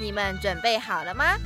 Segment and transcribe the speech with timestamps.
[0.00, 1.36] 你们准备好了吗？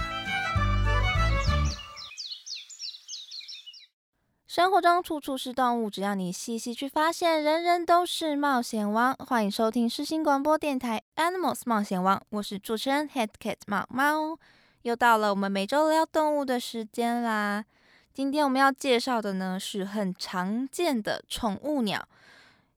[4.46, 9.12] 生活中处处是动物，只要你细细去发现，人人都是冒险王。
[9.14, 14.38] 欢迎收听世新广播电台 Animals 冒险王，我是主持人 Head Cat 猫猫。
[14.82, 17.64] 又到了我们每周聊动物的时间啦。
[18.12, 22.06] 今天我们要介绍的呢，是很常见的宠物鸟。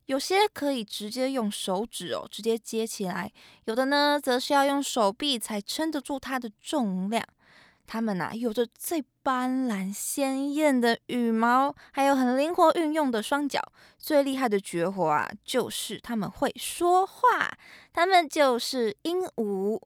[0.07, 3.29] 有些可以直接用手指哦，直接接起来；
[3.65, 7.23] 有的呢，则是要用手臂才撑得住它的重量。
[7.85, 13.61] 它们呐，有着最斑斓鲜艳的羽毛，还有很灵活运用的双脚。
[13.97, 17.57] 最厉害的绝活啊，就是它们会说话。
[17.93, 19.81] 它们就是鹦鹉。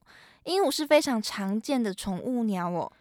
[0.45, 2.91] 鹦鹉是非常常见的宠物鸟哦。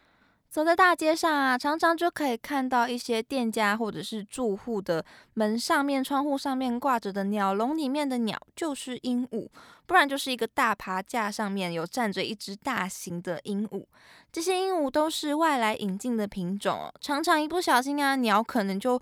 [0.51, 9.47] 走在大街上啊，常常就可以看到一些店家或者是住户的门上面、窗户上面挂着的鸟笼里面的鸟就是鹦鹉，
[9.85, 13.85] 不然就是一个大爬架上面有站着一只大型的鹦鹉。
[14.29, 19.01] 这些鹦鹉都是外来引进的品种哦，常常一不小心啊，鸟可能就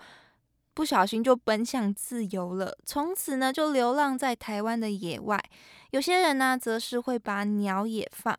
[0.76, 5.44] 不小心就奔向自由了，从此呢就流浪在台湾的野外。
[5.90, 8.38] 有些人呢，则是会把鸟也放。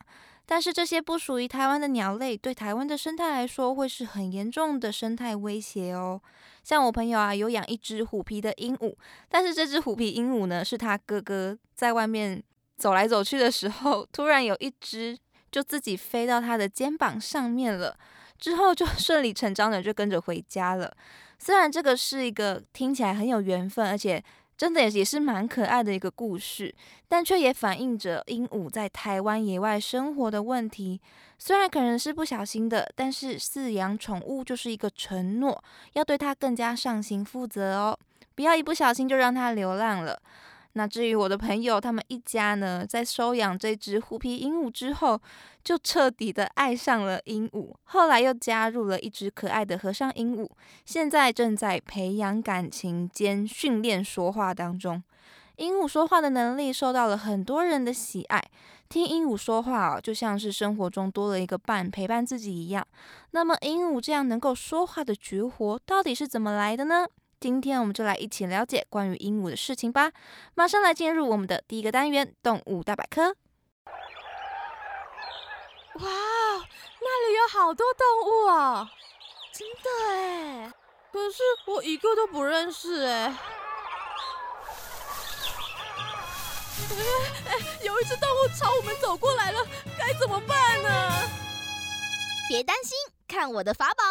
[0.50, 6.20] 但是这些不属于台湾的鸟类，对台湾的生态来说，会是很严重的生态威胁哦。
[6.64, 8.92] 像我朋友啊，有养一只虎皮的鹦鹉，
[9.28, 12.42] 但是这只虎皮鹦鹉呢，是他哥哥在外面
[12.76, 15.16] 走来走去的时候，突然有一只
[15.52, 17.96] 就自己飞到他的肩膀上面了，
[18.36, 20.92] 之后就 顺理成章的就跟着回家了。
[21.39, 24.20] 虽然这个是一个听起来很有缘分，而且。
[24.60, 26.74] 真的也也是蛮可爱的一个故事，
[27.08, 31.00] 但却也反映着鹦鹉在台湾野外生活的问题。
[31.38, 37.98] 虽然可能是不小心的，但是饲养宠物就是一个承诺，要对它更加上心负责哦，
[38.34, 40.20] 不要一不小心就让它流浪了。
[40.75, 45.20] 那至于我的朋友，他们一家呢，在收养这只虎皮鹦鹉之后，
[45.64, 47.75] 就彻底的爱上了鹦鹉。
[47.85, 50.48] 后来又加入了一只可爱的和尚鹦鹉，
[50.85, 55.03] 现在正在培养感情兼训练说话当中。
[55.57, 58.42] 鹦鹉说话的能力受到了很多人的喜爱，
[58.89, 62.87] 听鹦鹉说话哦，就像是生活中多了一个伴陪伴自己一样。
[63.33, 67.07] 那么，鹦鹉这样能够说话的绝活，到底是怎么来的呢？
[67.40, 70.12] 今天我们就来一起了解关于鹦鹉的事情吧。
[70.55, 73.34] 马上来进入我们的第一个单元——动物大百科。
[75.95, 76.05] 哇，
[77.01, 78.86] 那里有好多动物哦！
[79.55, 80.73] 真的哎，
[81.11, 83.34] 可是我一个都不认识哎。
[87.46, 89.67] 哎，有一只动物朝我们走过来了，
[89.98, 91.11] 该怎么办呢？
[92.51, 92.96] 别担心，
[93.27, 94.05] 看我的法宝。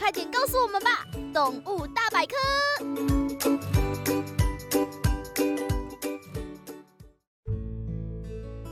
[0.00, 1.06] 快点告诉我们吧！
[1.30, 2.34] 动物大百科。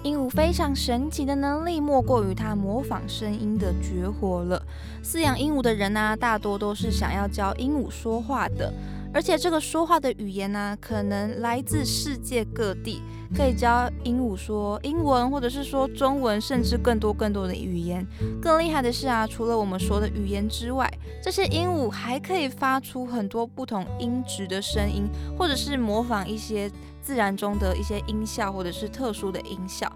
[0.03, 4.65] 鹦鹉非常神奇的能力，莫过于它模仿声音的绝活了。
[5.05, 8.73] 饲养鹦鹉的人呢，大多都是想要教鹦鹉说话的。
[9.13, 13.03] 而且这个说话的语言呢，可能来自世界各地，
[13.35, 18.07] 可以教鹦鹉说英文，或者是说中文，甚至更多更多的语言。
[18.41, 20.89] 更厉害的是啊，除了我们说的语言之外，
[21.23, 26.71] 这些鹦鹉还可以发出很多不同音质的声音，或者是模仿一些
[27.01, 29.91] 自然中的一些音效，或者是特殊的音效。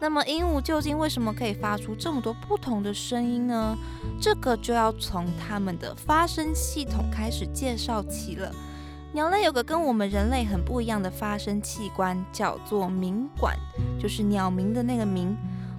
[0.00, 3.76] 那么鹦鹉究竟为什么可以发出这么多不同的声音呢？
[4.20, 8.54] 这个就要从它们的发声系统开始介绍起了。
[9.12, 13.56] 鸟类有个跟我们人类很不一样的发声器官，叫做鸣管，
[13.98, 15.36] 就是鸟鸣的那个鸣。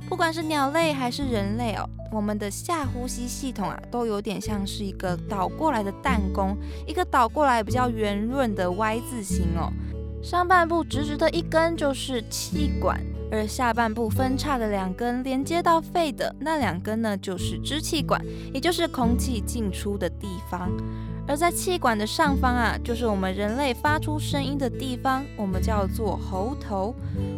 [0.09, 6.57] 不管是鸟类还是人类哦，我们的下呼吸系统啊，都有点像是一个倒过来的弹弓，
[6.87, 9.71] 一个倒过来比较圆润的 Y 字形哦。
[10.23, 12.99] 上半部直直的一根就是气管。
[13.31, 18.19] 而下半部分叉的两根连接到肺的那两根呢，就是支气管，
[18.53, 20.71] 也就是空气进出的地方。
[21.27, 26.95] 而在气管的上方啊，就是我们人类发出声音的地方，我们叫做喉头。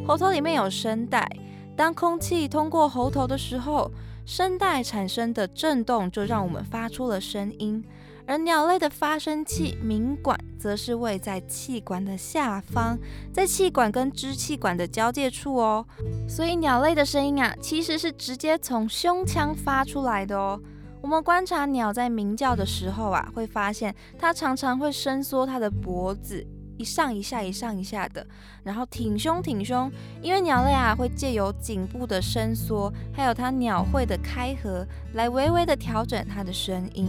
[0.08, 1.30] 喉头里面有声带，
[1.76, 3.92] 当空气通过喉头的时候，
[4.26, 7.84] 声带产生的震动就让我们发出了声音。
[8.26, 12.98] 而鸟类的发声器鸣管则是位在气管的下方，
[13.34, 15.86] 在气管跟支气管的交界处哦。
[16.28, 20.60] 所以鸟类的声音啊，其实是直接从胸腔发出来的哦。
[21.02, 26.46] 我们观察鸟在鸣叫的时候啊，会发现它常常会伸缩它的脖子。
[26.78, 28.26] 一上一下，一上一下的，
[28.64, 34.84] 然后挺胸挺胸，因为鸟类啊会借由颈部的伸缩，还有它鸟喙的开合，
[35.14, 37.08] 来微微的调整它的声音。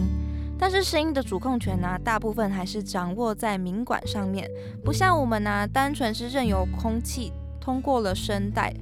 [0.63, 4.49] 但是声音的主控权呢，大部分还是掌握在鸣管上面，
[4.81, 8.73] 不像我们呢，单纯是任由空气通过了声带。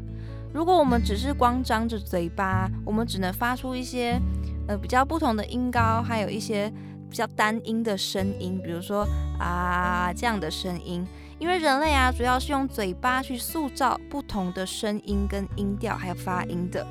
[0.54, 4.22] 如果我们只是光张着嘴巴，我们只能发出一些
[4.68, 6.72] 呃比较不同的音高，还有一些。
[7.10, 9.06] 比较单音的声音，比如说
[9.38, 11.06] 啊这样的声音，
[11.40, 16.88] 因为人类啊主要是用嘴巴去塑造不同的声音跟音调，还有发音的。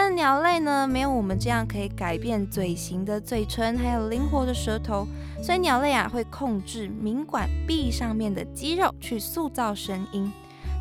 [0.00, 5.04] 但鸟类呢，没有我们这样可以改变嘴型的嘴唇，还有灵活的舌头，
[5.42, 10.32] 所以鸟类啊会控制鸣管壁上面的肌肉去塑造声音，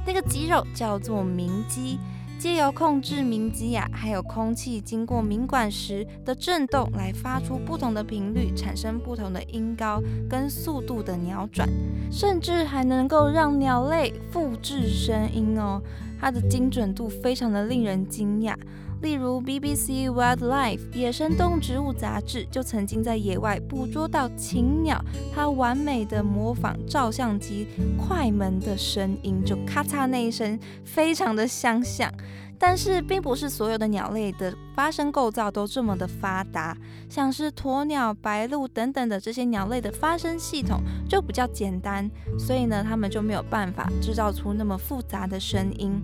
[0.06, 1.98] 那个肌肉叫做鸣肌。
[2.38, 10.00] 借由控制鸣肌呀，还有空气经过鸣管时的震动，来发出不同的频率，产生不同的音高
[10.30, 11.68] 跟速度的鸟转，
[12.12, 15.82] 甚至还能够让鸟类复制声音哦，
[16.22, 18.54] 它的精准度非常的令人惊讶。
[19.02, 25.00] 例如，BBC Wildlife 野生动植物杂志就曾经在野外捕捉到禽鸟，
[25.34, 27.68] 它完美的模仿照相机
[27.98, 32.12] 快门的声音，就咔嚓那一声，非常的相像。
[32.60, 36.76] 但是，并不是所有的鸟类的发声构造都这么的发达，
[37.08, 42.10] 像是鸵鸟、白鹭等等的这些鸟类的发声系统就比较简单，
[42.40, 46.02] 所以呢，它们就没有办法制造出那么复杂的声音。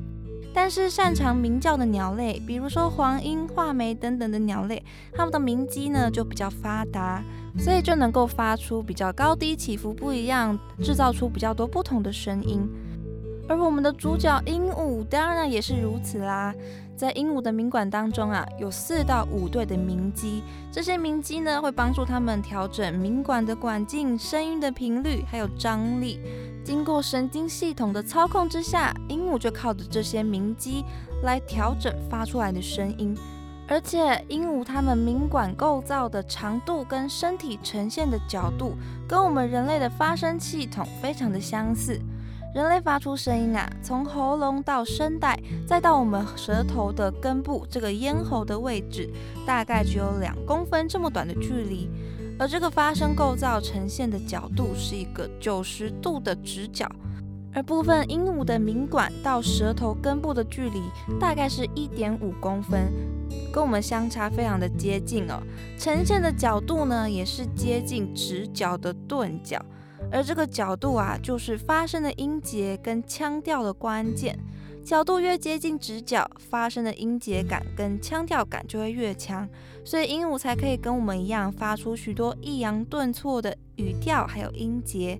[0.53, 7.23] 但是擅长鸣叫的鸟类，比如说黄莺、画眉等等的鸟类，它们的鸣肌呢就比较发达，
[7.57, 12.69] 所以就能够发出比较高低起伏不一样，制造出比较多不同的声音。
[13.49, 16.53] 而我们的主角鹦鹉当然也是如此啦。
[16.95, 26.19] 在鹦鹉的鸣管当中啊，有四到五对的鸣肌，这些鸣肌呢会帮助它们调整鸣管的管径、声音的频率还有张力。
[26.63, 30.85] 经过神经系统的操控之下，鹦鹉就靠着这些鸣肌
[31.23, 33.15] 来调整发出来的声音。
[33.67, 38.75] 而且，鹦鹉它们鸣管构造的长度跟身体呈现的角度，
[39.07, 41.99] 跟我们人类的发声系统非常的相似。
[42.53, 49.09] 人类发出声音啊，从喉咙到声带，再到我们舌头的根部这个咽喉的位置，
[49.45, 51.89] 大概只有两公分这么短的距离。
[52.39, 56.89] 而这个发声构造呈现的角度是一个九十度的直角，
[57.53, 60.81] 而部分鹦鹉的鸣管到舌头根部的距离
[61.19, 62.91] 大概是一点五公分，
[63.53, 65.41] 跟我们相差非常的接近哦。
[65.77, 69.63] 呈现的角度呢，也是接近直角的钝角。
[70.11, 74.37] 而这个角度啊，就是发声的音节跟腔调的关键。
[74.83, 79.47] 角度越接近直角，发声的音节感跟腔调感就会越强，
[79.85, 85.19] 所以鹦鹉才可以跟我们一样发出许多抑扬顿挫的语调还有音节。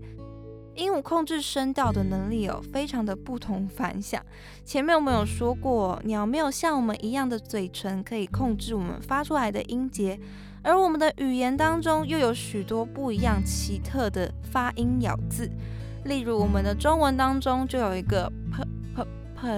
[0.76, 4.20] 鹦鹉控制声调的能力哦，非常的不同凡响。
[4.66, 10.20] 前面我们有说过，鸟没有像我们一样的嘴唇可以控制我们发出来的音节。
[10.64, 15.52] 而我们的语言当中又有许多不一样奇特的发音咬字，
[16.06, 18.32] 例如我们的中文当中就有一个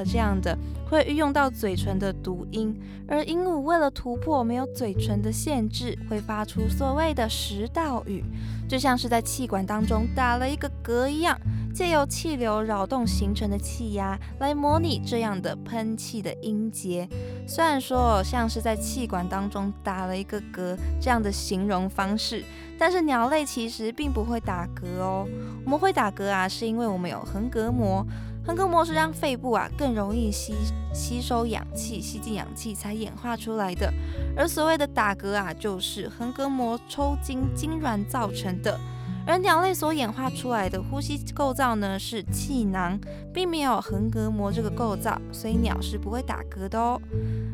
[0.06, 0.58] 这样的
[0.89, 2.75] 会运用到嘴唇的读音，
[3.08, 8.24] 而鹦鹉为了突破没有嘴唇的限制，会发出所谓的食道语，
[8.68, 11.39] 就像是在气管当中打了一个嗝一样。
[11.74, 17.06] 借由气流扰动形成的气压来模拟这样的喷气的音节，
[17.46, 22.46] 虽然说像是在气管当中打了一个嗝这样的形容方式，
[22.80, 25.27] 但是鸟类其实并不会打嗝哦。
[25.65, 28.08] 我们会打嗝啊，是因为我们有横膈膜，
[28.46, 30.54] 横膈膜是让肺部啊更容易吸
[30.94, 33.92] 吸收氧气、吸进氧气才演化出来的。
[34.38, 38.80] 而所谓的打嗝啊，就是横膈膜抽筋痉挛造成的。
[39.28, 43.00] 而鸟类所演化出来的呼吸构造呢，是气囊，
[43.34, 47.02] 并没有横膈膜这个构造，所以鸟是不会打嗝的哦。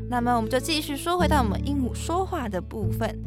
[0.09, 3.17] 那么我们就继续说回到我们鹦鹉说话的部分。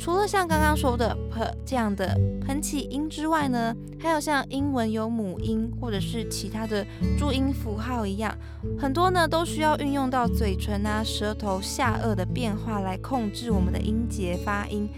[0.00, 6.82] 除了像刚刚说的 p 这样的喷气音之外呢，还有像英文有母音或者是其他的
[7.18, 8.34] 注音符号一样，
[8.78, 14.88] 很多呢都需要运用到嘴唇啊、舌头、下颚的变化来控制我们的音节发音。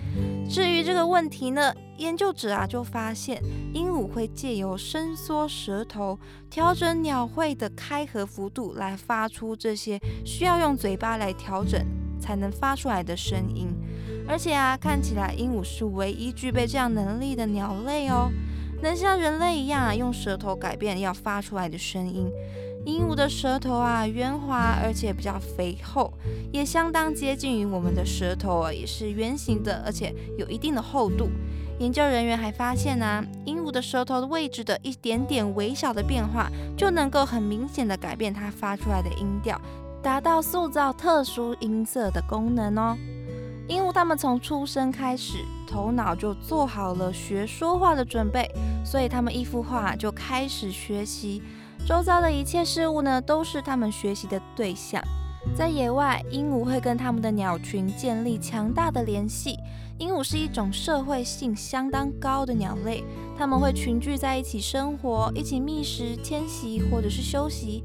[0.49, 3.43] 至于这个问题呢，研究者啊就发现，
[3.75, 6.17] 鹦鹉会借由伸缩舌头、
[6.49, 11.85] 调整鸟喙的开合幅度来发出这些需要用嘴巴来调整
[12.21, 13.67] 才能发出来的声音。
[14.33, 18.31] 而且啊，看起来鹦鹉是唯一具备这样能力的鸟类哦，
[18.83, 22.33] 能像人类一样啊，用舌头改变要发出来的声音。
[22.87, 26.11] 鹦鹉的舌头啊，圆滑而且比较肥厚，
[26.51, 31.29] 也相当接近于我们的舌头啊，也是圆形的，而且有一定的厚度。
[31.79, 39.61] 研究人员还发现呢，鹦鹉的舌头的位置的一点点微小的变化，就能够很明显的改变它发出来的音调，
[40.03, 42.97] 达到塑造特殊音色的功能哦。
[43.69, 48.51] 鹦鹉它们从出生开始，头脑就做好了学说话的准备，
[48.85, 51.43] 所以它们一孵化就开始学习。
[51.87, 55.03] 周遭的一切事物呢，都是它们学习的对象。
[55.57, 59.59] 在野外，鹦鹉会跟它们的鸟群建立强大的联系。
[59.99, 63.05] 鹦鹉是一种社会性相当高的鸟类，
[63.37, 67.83] 它们会群聚在一起生活，一起觅食、迁徙或者是休息。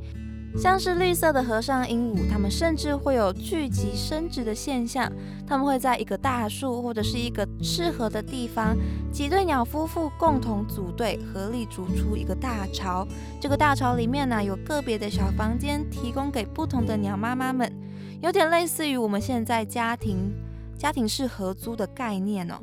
[0.58, 5.12] 像是绿色的和尚鹦鹉，它们甚至会有聚集生殖的现象。
[5.48, 8.76] 它们会在一个大树或者是一个适合的地方，
[9.12, 13.08] 几对鸟夫妇共同组队，合力筑出一个大巢。
[13.40, 17.72] 这个大巢里面呢，有个别的小房间，提供给不同的鸟妈妈们，
[18.20, 20.34] 有点类似于我们现在家庭
[20.76, 22.56] 家庭式合租的概念哦。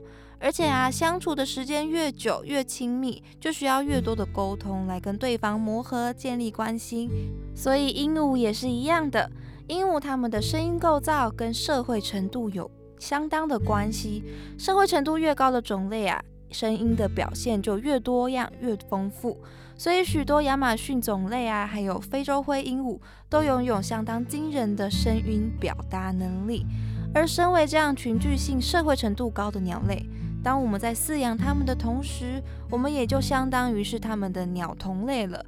[0.44, 7.08] 而且啊，相处的时间越久越亲密，就需要越多的沟通来跟对方磨合、建立关系。
[7.56, 9.30] 所以鹦鹉也是一样的，
[9.68, 14.22] 鹦鹉它们的声音构造跟社会程度有相当的关系。
[14.58, 19.38] 社会程度越高的种类啊，声音的表现就越多样、越丰富。
[19.78, 26.66] 所以许多亚马逊种类啊，还有非洲灰鹦鹉，都拥有相当惊人的声音表达能力。
[27.14, 30.04] 而身为这样群聚性、社会程度高的鸟类，
[30.44, 35.42] 当我们在饲养它们的同时，我们也就相当于是它们的鸟同类了。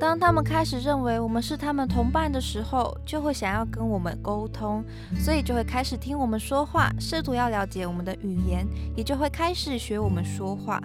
[0.00, 4.84] 当它们开始认为我们是它们同伴的时候，就会想要跟我们沟通，
[5.16, 10.82] 所以就会开始听我们说话，试图要了解我们的语言，也就会开始学我们说话。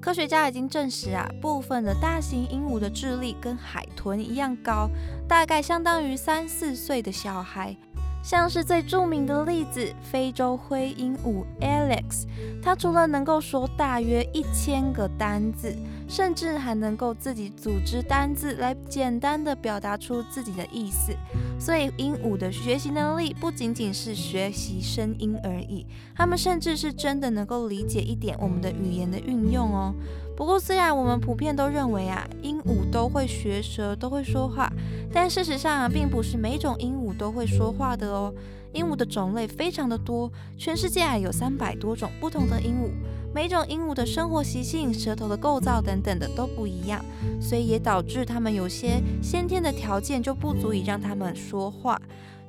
[0.00, 4.88] 科学家已经证实啊，部分的大型鹦鹉的智力跟海豚一样高，
[5.28, 7.76] 大概相当于三四岁的小孩。
[8.22, 12.24] 像是最著名的例子，非洲灰鹦鹉 Alex，
[12.62, 15.76] 它除了能够说大约一千个单字，
[16.12, 21.10] 甚至还能够自己组织单字来简单的表达出自己的意思。
[21.58, 29.94] 所以鹦鹉的学习能力不仅仅是学习声音而已，它们甚至是真的能够理解一点我们的语言的运用哦。
[30.36, 34.70] 不过，虽然我们普遍都认为啊，鹦鹉都会学舌，都会说话，
[35.10, 38.34] 但事实上啊，并不是每种鹦鹉都会说话的哦。
[38.72, 42.90] 鹦鹉的种类非常的多，全世界有三百多种不同的鹦鹉，
[43.34, 47.04] 每种鹦鹉的生活习性、舌头的构造等等的都不一样，
[47.40, 52.00] 所以也导致它们有些先天的条件就不足以让它们说话。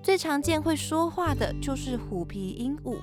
[0.02, 2.98] 最常见会说话的就是虎皮鹦鹉。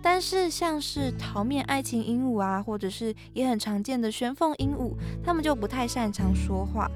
[0.00, 4.92] 但是像是桃面爱情鹦鹉啊，或者是也很常见的玄凤鹦鹉，
[5.24, 6.90] 它们就不太擅长说话。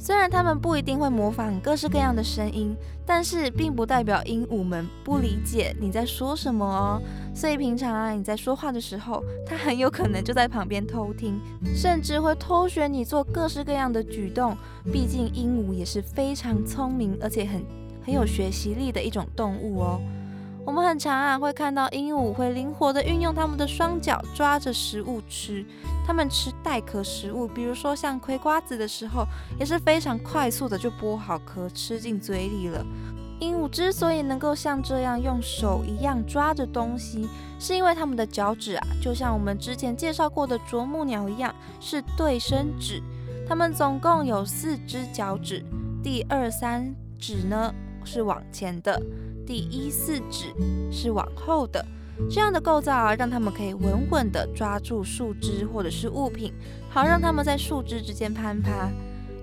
[0.00, 7.02] 虽然它们不一定会模仿各式各样的声音，但是并不代表鹦鹉们不理解你在说什么哦。
[7.34, 11.38] 所以平常啊你在说话的时候，它很有可能就在旁边偷听，
[11.76, 14.56] 甚至会偷学你做各式各样的举动。
[14.90, 17.62] 毕竟鹦鹉也是非常聪明，而且很
[18.02, 20.00] 很有学习力的一种动物哦。
[20.66, 25.64] 我们很常啊会看到鹦鹉会灵活的运用它们的双脚抓着食物吃，
[26.06, 29.24] 它们吃带壳食物，比如说像葵瓜子的时候，
[29.58, 32.84] 也是非常快速的就剥好壳吃进嘴里了。
[33.40, 37.26] 鹦鹉之所以能够像这样用手一样抓着东西，
[37.58, 43.02] 是因为它们的脚趾啊，就像我们之前介绍过的啄木鸟一样，是对生趾。
[43.48, 45.64] 它们总共有四只脚趾，
[46.02, 47.74] 第二三趾呢
[48.04, 49.00] 是往前的。
[49.50, 50.54] 第一四指
[50.92, 51.84] 是往后的，
[52.30, 56.52] 这样的构造啊，让它们可以稳稳地抓住树枝或者是物品，
[56.88, 58.88] 好让它们在树枝之间攀爬。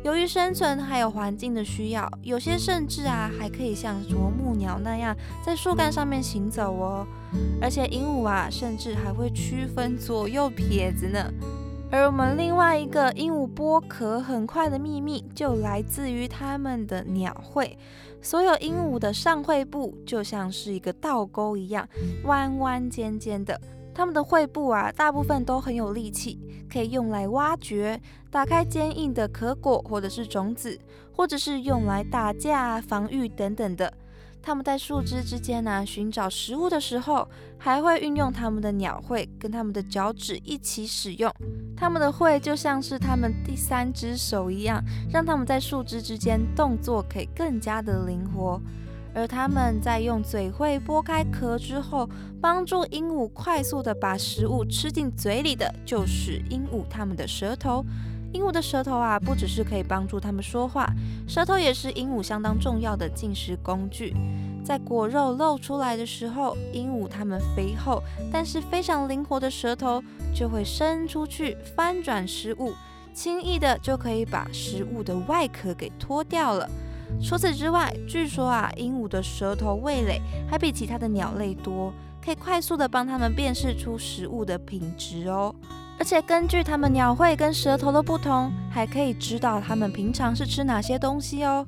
[0.05, 5.13] 由于生存还有环境的需要，有些甚至啊还可以像啄木鸟那样
[5.45, 7.05] 在树干上面行走哦。
[7.61, 11.29] 而且鹦鹉啊，甚至还会区分左右撇子呢。
[11.91, 17.77] 而我们另外一个鹦鹉剥壳很快的秘密，就来自于它们的鸟喙。
[18.27, 21.87] 所有鹦鹉的上喙部就像是一个倒钩一样，
[22.25, 23.57] 弯弯尖尖的。
[23.95, 26.37] 它们的喙部啊，大部分都很有力气，
[26.69, 27.97] 可以用来挖掘、
[28.29, 30.77] 打开坚硬的壳果或者是种子，
[31.13, 33.93] 或者是用来打架、防御等等的。
[34.41, 37.27] 它们在树枝之间呢寻找食物的时候，
[37.57, 41.31] 还会运用它们的鸟喙跟它们的脚趾一起使用。
[41.75, 48.61] 它们的喙就像是它们第三只手一样，让它们在树枝之间动作可以更加的灵活。
[49.13, 52.07] 而它们在用嘴喙剥开壳之后，
[52.39, 57.83] 帮助鹦鹉快速的把食物吃进嘴里的就是鹦鹉它们的舌头。
[58.33, 60.87] 鹦鹉的舌头啊，不只是可以帮助它们说话，
[61.27, 64.15] 舌头也是鹦鹉相当重要的进食工具。
[64.63, 70.03] 在果肉露出来的时候，鹦鹉它们肥厚但是非常灵活的舌头
[70.35, 72.73] 就会伸出去翻转食物，
[73.13, 76.69] 轻易的就可以把食物的外壳给脱掉了。
[77.23, 85.55] 除此之外，据说啊，鹦鹉的舌头味蕾还比其他的鸟类多，可以快速的帮它们辨识出食物的品质哦。
[85.99, 91.65] 而且根据它们鸟喙跟舌头的不同，还可以知道它们平常是吃哪些东西哦。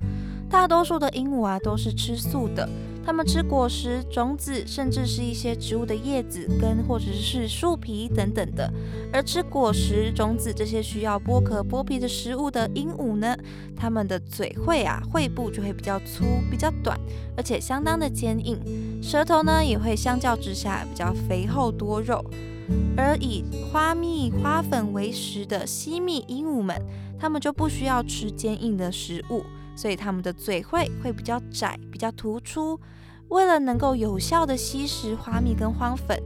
[0.49, 2.67] 大多数的鹦鹉啊都是吃素的，
[3.05, 8.71] 它们吃果实、种子，甚至是一些植物的叶子、根或者是树皮等等的。
[9.13, 13.35] 而吃果实、种子这些需要剥壳剥皮的食物的鹦鹉呢，
[13.75, 16.99] 它们的嘴喙啊喙部就会比较粗、比较短，
[17.37, 18.57] 而且相当的坚硬，
[19.03, 22.23] 舌头呢也会相较之下比较肥厚多肉。
[22.95, 26.75] 而以花蜜、花粉为食的吸蜜鹦鹉们，
[27.19, 29.43] 它们就不需要吃坚硬的食物，
[29.75, 32.79] 所以它们的嘴喙会比较窄、比较突出。
[33.29, 36.19] 为了能够有效的吸食花蜜跟花粉，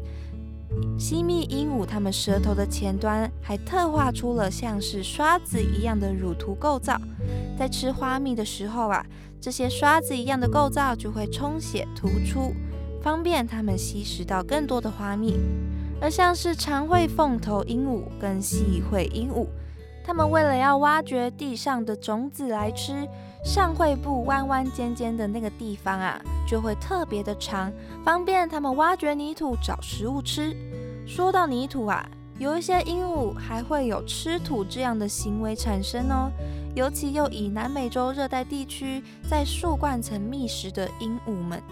[0.97, 6.99] 吸蜜鹦鹉它们舌头的前端还特化出了像是刷子一样的乳突构造。
[7.57, 9.05] 在吃花蜜的时候啊，
[9.39, 12.53] 这些刷子一样的构造就会充血突出，
[13.01, 15.37] 方便它们吸食到更多的花蜜。
[16.03, 19.47] 而像是长喙凤头鹦鹉跟细喙鹦鹉，
[20.05, 23.07] 它们为了要挖掘地上的种子来吃，
[23.41, 27.71] 上喙部弯弯尖尖的那个地方啊，就会特别的长，
[28.03, 30.53] 方便它们挖掘泥土找食物吃。
[31.07, 32.05] 说到泥土啊，
[32.37, 36.29] 有一些鹦鹉还会有吃土这样的行为产生哦，
[36.75, 41.63] 尤其又以南美洲热带地区在树冠层觅食的鹦鹉们，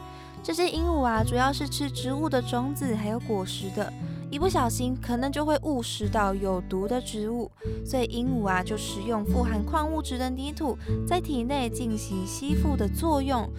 [0.42, 3.92] 这些鹦鹉啊，主要是吃植物的种子还有果实的。
[4.32, 7.52] 一不小心，可能就会误食到有毒的植物，
[7.86, 13.50] 所以鹦鹉啊就使用富含矿物质的泥土在体内进行吸附的作用，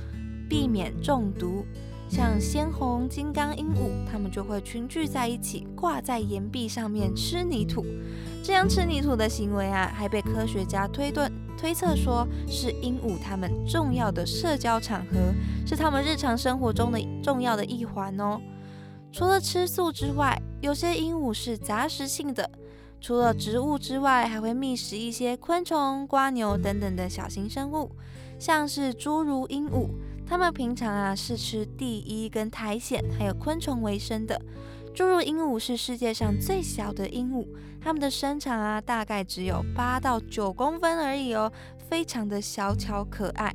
[0.48, 1.66] 避免中毒。
[2.08, 7.84] 像鲜红金刚鹦鹉，它们就会群聚在一起，挂在岩壁上面吃泥土。
[8.42, 15.18] 这样吃泥土的行为啊，还被科学家推断推测说是鹦鹉它们重要的社交场合，
[15.66, 18.40] 是它们日常生活中的重要的一环哦。
[19.12, 22.50] 除了吃素之外，有些鹦鹉是杂食性的，
[22.98, 27.90] 除了植物之外，还会觅食一些昆虫、瓜牛等等的小型生物，
[28.38, 29.90] 像是侏儒鹦鹉，
[30.26, 34.40] 它们平常啊是吃地衣跟苔藓还有昆虫为生的。
[34.94, 37.46] 侏儒鹦鹉是世界上最小的鹦鹉，
[37.82, 43.54] 它们的身长啊大概只有八到九公分而已哦，非常的小巧可爱。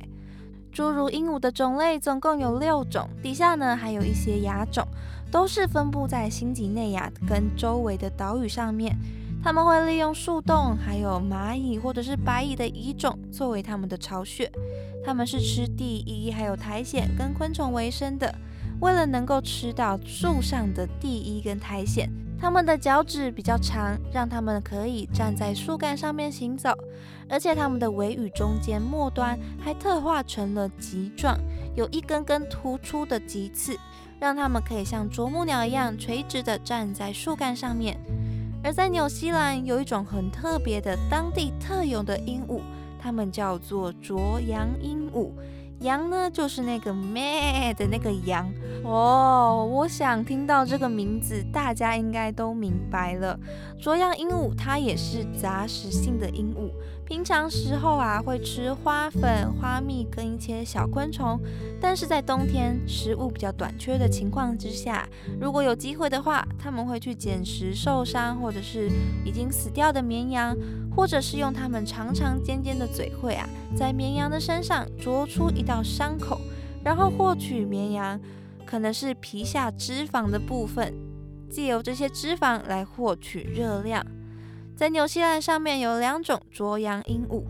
[0.72, 4.86] 侏儒鹦鹉的种类总共有六种，底下呢还有一些亚种。
[5.30, 8.96] 都是分布在新几内亚跟周围的岛屿上面，
[9.42, 14.50] 他们会利用树洞、还有蚂蚁或者是白蚁的蚁种作为他们的巢穴。
[15.04, 18.34] 他们是吃地衣、还有苔藓跟昆虫为生的。
[18.80, 26.70] 为了能够吃到树上的地衣跟苔藓，它们的脚趾比较长，让它们可以站在树干上面行走。
[27.28, 31.36] 而且它们的尾羽中间末端还特化成了棘状，
[31.74, 33.76] 有一根根突出的棘刺。
[34.20, 37.98] 让它们可以像啄木鸟一样垂直地站在树干上面。
[38.62, 42.60] 而在纽西兰有一种很特别的当地特有的鹦鹉，
[43.00, 45.30] 它们叫做啄羊鹦鹉。
[45.80, 48.52] 羊呢，就是那个咩的那个羊
[48.82, 49.64] 哦。
[49.70, 53.38] 我想听到这个名字，大家应该都明白了。
[53.78, 56.72] 啄羊鹦鹉它也是杂食性的鹦鹉。
[57.08, 61.40] 平常时候啊，会吃花粉、花蜜跟一些小昆虫，
[61.80, 65.08] 但是在冬天食物比较短缺的情况之下，
[65.40, 68.90] 如果有机会的话，他们会去捡食受伤或者是
[69.24, 70.54] 已经死掉的绵羊，
[70.94, 76.38] 或者是用他们长长尖尖的嘴喙啊，在绵羊的身上啄出一道伤口，
[76.84, 78.20] 然后获取绵羊
[78.66, 80.92] 可能是皮下脂肪的部分，
[81.48, 84.04] 借由这些脂肪来获取热量。
[84.78, 87.42] 在纽西兰上面有两种啄羊鹦鹉，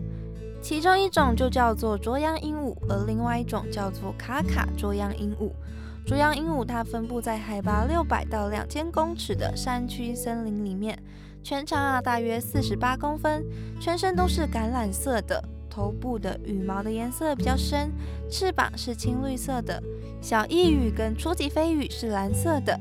[0.63, 5.51] 其中一种就叫做啄羊鹦鹉，而另外一种叫做卡卡啄羊鹦鹉。
[6.07, 10.97] 啄羊鹦鹉它分布在海拔六百到两千公尺的山区森林里面，
[11.43, 13.45] 全长啊大约四十八公分，
[13.79, 15.39] 全身都是橄榄色的，
[15.69, 17.91] 头部的羽毛的颜色比较深，
[18.27, 19.79] 翅膀是青绿色的，
[20.19, 22.75] 小翼羽跟初级飞羽是蓝色的。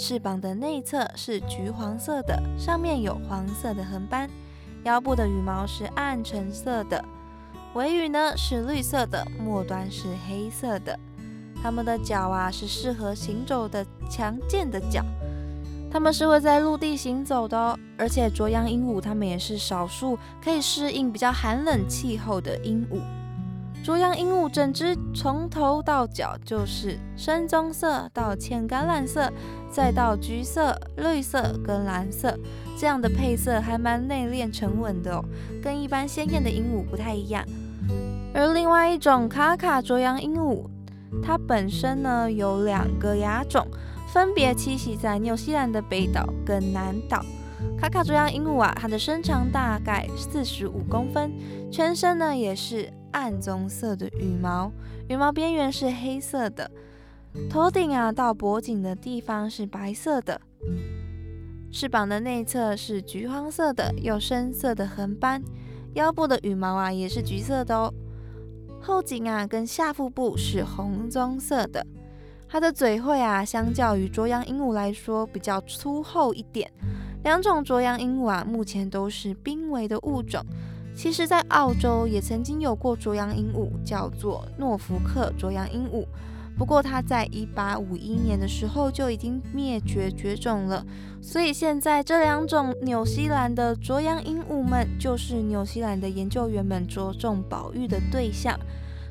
[0.00, 4.30] 翅膀的内侧是橘黄色的，上面有黄色的横斑。
[4.84, 7.04] 腰部的羽毛是暗橙色的，
[7.74, 10.98] 尾羽呢是绿色的，末端是黑色的。
[11.62, 15.04] 它们的脚啊是适合行走的强健的脚，
[15.92, 17.78] 它们是会在陆地行走的哦。
[17.98, 23.02] 而且啄羊鹦鹉它们也是少数可以适应比较寒冷气候的鹦鹉。
[23.90, 29.28] 卓羊鹦鹉整只从头到脚就是深棕色到浅橄榄色，
[29.68, 32.38] 再到橘色、绿色跟蓝色
[32.78, 35.24] 这样的配色，还蛮内敛沉稳的哦，
[35.60, 37.44] 跟一般鲜艳的鹦鹉不太一样。
[38.32, 40.66] 而另外一种卡卡卓羊鹦鹉，
[41.20, 43.66] 它本身呢有两个亚种，
[44.06, 47.24] 分别栖息在纽西兰的北岛跟南岛。
[47.78, 51.32] 卡卡卓羊鹦鹉啊，它的身长大概四十五公分，
[51.70, 54.70] 全身呢也是暗棕色的羽毛，
[55.08, 56.70] 羽毛边缘是黑色的，
[57.48, 60.40] 头顶啊到脖颈的地方是白色的，
[61.72, 65.42] 翅膀的内侧是橘黄色的，有深色的横斑，
[65.94, 67.92] 腰部的羽毛啊也是橘色的哦。
[68.82, 71.86] 后颈啊跟下腹部是红棕色的，
[72.48, 76.70] 它的嘴喙啊相较于啄羊鹦鹉来说比较粗厚一点。
[77.22, 80.44] 两种啄羊鹦鹉啊目前都是濒危的物种。
[80.94, 86.04] 其实，在澳洲也曾经有过啄羊鹦鹉，叫做诺福克啄羊鹦鹉。
[86.58, 90.84] 不过它在一八五一年的时候就已经灭绝绝种了，
[91.22, 98.58] 所以现在这两种纽西兰的啄羊鹦鹉们就是纽西兰的研究员们着重保育的对象。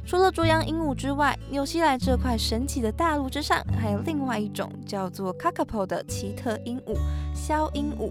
[0.10, 6.98] 除了啄羊鹦鹉之外，纽西兰这块神奇的大陆之上还有另外一种叫做 kakapo 的奇特鹦鹉——
[7.38, 8.10] 枭鹦鹉。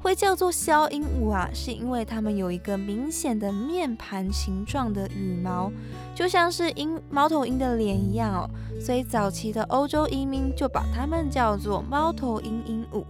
[0.00, 5.70] 会叫做枭鹦鹉啊，是因为它们有一个明显的面盘形状的羽毛，
[6.14, 8.48] 就像是鹰猫头鹰的脸一样哦。
[8.80, 13.04] 所以早期的欧洲移民就把它们叫做猫头鹰鹦鹉。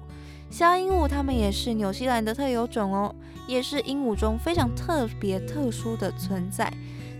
[0.50, 3.14] 枭鹦鹉它们也是纽西兰的特有种哦，
[3.46, 6.72] 也是鹦鹉中非常特别特殊的存在。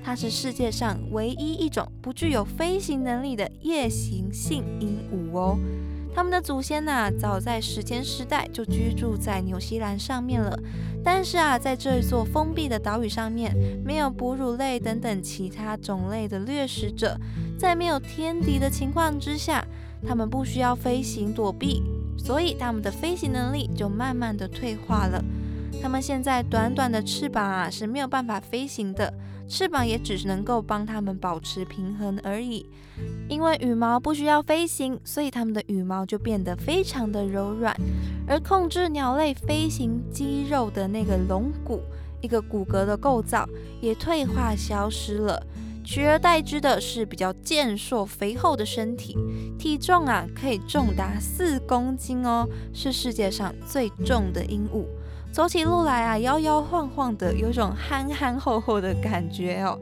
[0.07, 5.59] 它是世界上唯一一种不具有飞行能力的夜行性鹦鹉哦。
[6.15, 10.57] 它们的祖先呐，早在史前时代就居住在纽西兰上面了。
[11.03, 13.53] 但是啊，在这座封闭的岛屿上面，
[13.85, 17.19] 没有哺乳类等等其他种类的掠食者，
[17.59, 19.67] 在没有天敌的情况之下，
[20.07, 21.83] 它们不需要飞行躲避，
[22.17, 25.21] 所以它们的飞行能力就慢慢的退化了。
[25.83, 29.13] 它们现在短短的翅膀啊是没有办法飞行的。
[29.49, 32.67] 翅膀也只能够帮它们保持平衡而已，
[33.29, 37.75] 因为羽毛不需要飞行，所以它们的羽毛就变得非常的柔软，
[38.27, 41.81] 而控制鸟类飞行肌肉的那个龙骨，
[42.21, 43.49] 一个骨骼的构造
[43.81, 45.41] 也退化消失了，
[45.85, 49.17] 取而代之的是比较健硕肥厚的身体，
[49.57, 54.85] 体重啊可以重达四公斤哦，是世界上最重的鹦鹉。
[55.37, 59.79] 走起路来啊，摇摇晃晃的，有种憨憨厚厚的感觉哦。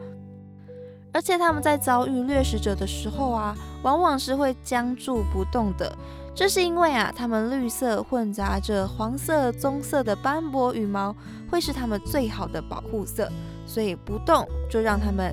[1.12, 5.97] 而且他们在遭遇掠食者的时候啊，往往是会僵住不动的。
[6.35, 11.14] 这是因为啊，它们绿色混杂着黄色、棕色的斑驳羽毛，
[11.49, 13.31] 会是它们最好的保护色。
[13.64, 15.33] 所以不动就让它们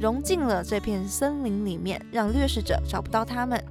[0.00, 3.62] 融进了这片森林里面，让掠食者找不到它们。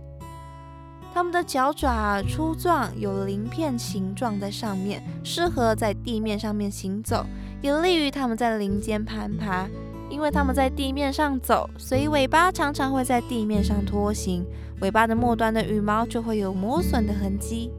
[1.17, 7.25] 它们的脚爪粗壮，有鳞片形状在上面，适合在地面上面行走，
[7.59, 9.67] 也利于它们在林间攀爬。
[10.11, 14.45] 因为它们在地面上走，所以尾巴常常会在地面上拖行，
[14.81, 17.71] 尾巴的末端的羽毛就会有磨损的痕迹。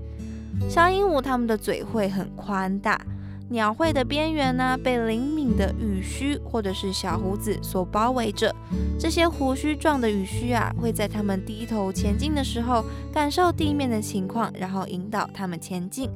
[0.69, 3.01] 小鹦鹉它们的嘴会很宽大。
[3.51, 8.55] 鸟喙的边缘呢，被灵敏的羽须或者是小胡子所包围着。
[9.01, 16.11] 这些胡须状的羽须啊，会在它们低头前进的时候，感受地面的情况，然后引导它们前进。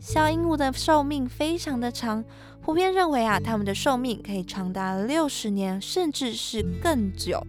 [0.00, 2.24] 小鹦鹉的寿命非常的长，
[2.62, 7.46] 普遍认为啊，它们的寿命可以长达六十年，甚至是更久。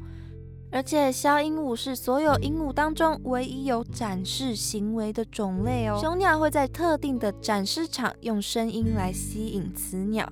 [0.74, 6.00] 而且，小鹦鹉是所有鹦鹉当中唯一有展示行为的种类哦。
[6.02, 10.28] 雄鸟会在特定的展示场用声音来吸引雌鸟。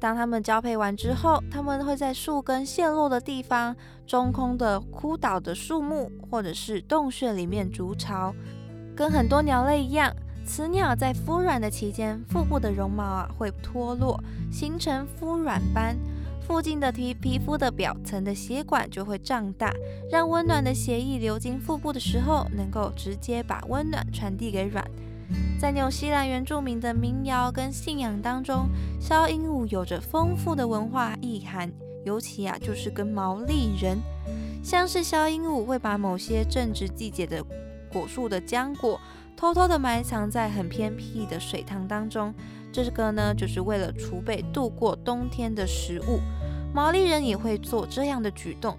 [0.00, 3.76] 当它们交配完之后，它们会在树根陷落的地方、
[4.06, 8.34] 中空的枯倒的树木或者是洞穴里面筑巢。
[8.96, 10.10] 跟很多鸟类一样，
[10.46, 14.18] 雌鸟在孵卵的期间，腹部的绒毛啊会脱落，
[14.50, 15.94] 形成孵卵斑。
[16.48, 19.70] 附近的皮皮肤的表层的血管就会胀大，
[20.10, 24.82] 让温暖的血液流经腹部的时候，能够直接把温暖传递给卵。
[25.60, 28.66] 在纽西兰原住民的民谣跟信仰当中，
[28.98, 31.70] 枭鹦鹉有着丰富的文化意涵，
[32.06, 33.98] 尤其啊就是跟毛利人，
[34.64, 37.44] 像是枭鹦鹉会把某些正值季节的
[37.92, 38.98] 果树的浆果，
[39.36, 42.32] 偷偷的埋藏在很偏僻的水塘当中。
[42.72, 46.20] 这个呢，就是为了储备度过冬天的食物。
[46.74, 48.76] 毛利人也会做这样的举动，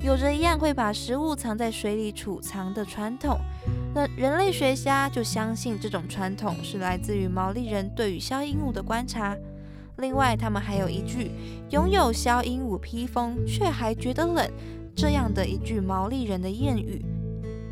[0.00, 3.38] 有着一样会把食物藏在水里储藏的传统。
[3.94, 9.36] 那人类学家就相信这种传统是来自于毛利人对于消鹦鹉的观察。
[9.98, 11.32] 另外，他们还有一句
[11.70, 14.48] 拥有消鹦鹉披风却还觉得冷
[14.94, 17.04] 这样的一句毛利人的谚语。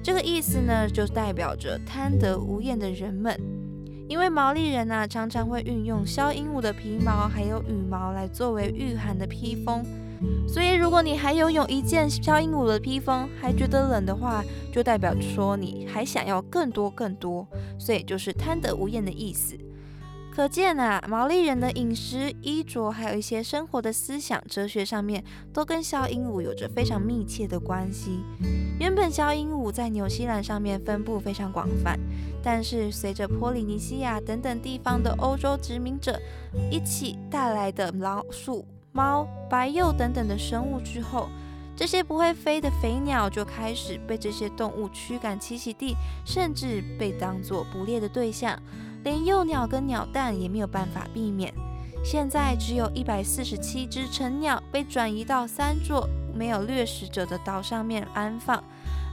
[0.02, 3.40] 这个意思呢，就代表着贪得无厌的人们。
[4.10, 9.84] 因为毛利人呢，常常会运用消鹦鹉的皮毛还有羽毛来作为御寒的披风。
[10.48, 14.42] 所以，如果你还拥有一件消鹦鹉的披风，还觉得冷的话，
[14.72, 17.46] 就代表说你还想要更多更多，
[17.78, 19.56] 所以就是贪得无厌的意思。
[20.40, 25.22] 可见啊，毛利人的饮食、衣着，还有一些生活的思想、哲学上面，
[25.52, 28.22] 都跟小鹦鹉有着非常密切的关系。
[28.78, 32.00] 原本小鹦鹉在纽西兰上面分布非常广泛，
[32.42, 36.18] 但是随着波利尼西亚等等地方的欧洲殖民者
[36.70, 38.64] 一起带来的老鼠。
[38.92, 41.28] 猫、白鼬等等的生物之后，
[41.76, 48.58] 这些不会飞的飞鸟就开始被这些动物驱赶栖息地，甚至被当作捕猎的对象。
[49.04, 51.52] 连幼鸟跟鸟蛋也没有办法避免。
[52.02, 58.62] 现在只有一百四十七只成鸟被转移到三座没有掠食者的岛上面安放，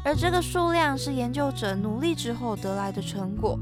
[0.05, 3.59] 而这个数量是研究者努力之后得来的成果。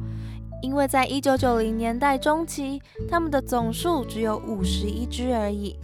[0.61, 5.75] 因为在一九九零年代中期，它们的总数只有五十一只而已。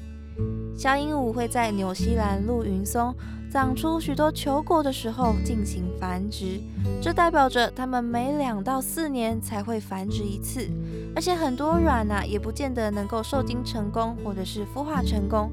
[0.77, 3.13] 小鹦鹉会在纽西兰陆云松
[3.51, 6.61] 长出许多球果的时候进行繁殖，
[7.01, 10.69] 这代表着它们每两到四年才会繁殖一次，
[11.13, 15.51] 而且很多卵呐也不见得能够受精成功或者是孵化成功。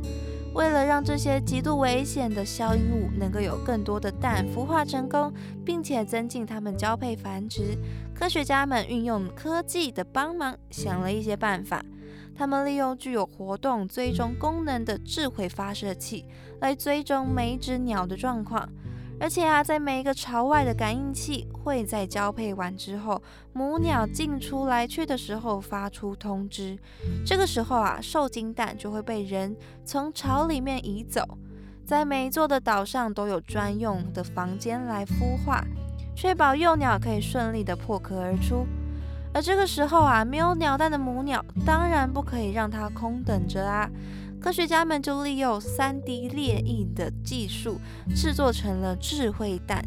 [0.55, 5.33] 为了让这些极度危险的小鹦鹉能够有更多的蛋孵化成功，
[5.65, 7.77] 并且增进它们交配繁殖，
[8.15, 11.85] 科学家们运用科技的帮忙，想了一些办法。
[12.39, 16.25] 他们利用具有活动追踪功能的智慧发射器
[16.61, 18.69] 来追踪每一只鸟的状况，
[19.19, 23.21] 而且啊，在每一个巢外的感应器会在交配完之后，
[23.53, 26.79] 母鸟进出来去的时候发出通知。
[27.27, 31.25] 这个时候啊，受精蛋就会被人从巢里面移走。
[31.85, 35.65] 在每一座的岛上都有专用的房间来孵化，
[36.15, 38.65] 确保幼鸟可以顺利的破壳而出。
[39.39, 43.89] 而这个时候啊，没有鸟蛋的母鸟当然不可以让它空等着啊。
[44.41, 47.79] 科学家们就利用 3D 列印的技术
[48.17, 49.81] 制作成了智慧蛋。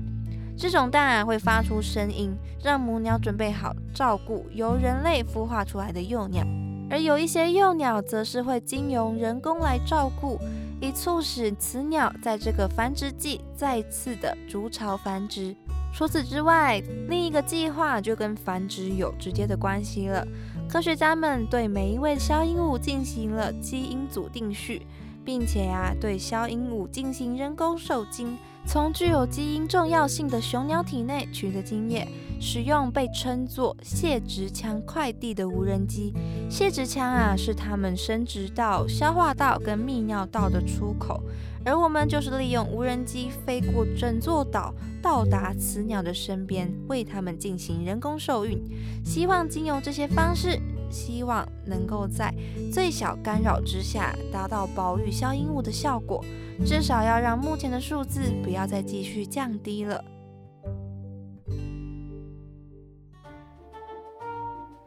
[0.57, 2.33] 这种蛋啊会发出声音，
[2.63, 6.47] 让母鸟准备好照顾由人类孵化出来的幼鸟。
[6.89, 10.39] 而有一些幼鸟则是会经由人工来照顾，
[10.79, 15.53] 以促使雌鸟在这个繁殖季再次的筑巢繁殖。
[15.93, 20.25] 除此之外，另一个计划就跟繁殖有直接的关系了。
[20.67, 24.87] 科学家们对每一位消音物进行了基因组定序，
[25.23, 32.07] 并且呀，对小鹦鹉进行人工受精，从具有基因重要性的雄鸟体内取得精液，
[32.39, 36.13] 使用被称作泄殖腔快递的无人机。
[36.49, 41.21] 泄殖腔啊，是它们生殖道、消化道跟泌尿道的出口。
[41.63, 48.59] 而我们就是利用无人机飞过整座岛，到达雌鸟的身边，为它们进行人工受孕。
[49.05, 50.59] 希望经由这些方式，
[50.91, 52.33] 希望能够在
[52.71, 56.23] 最小干扰之下，达到保育消音物的效果。
[56.63, 60.03] 至少要让目前的数字不要再继续降低了。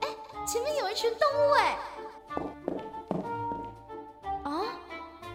[0.01, 0.09] 哎，
[0.47, 1.77] 前面有一群动物哎！
[4.45, 4.63] 啊，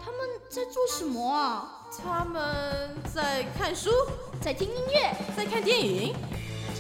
[0.01, 1.75] 他们在做什么啊？
[2.01, 3.89] 他们在看书，
[4.39, 6.15] 在听音乐，在看电影。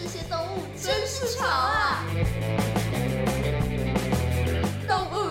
[0.01, 2.05] 这些动物真是吵啊！